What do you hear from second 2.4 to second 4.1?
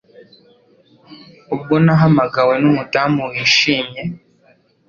numudamu wishimye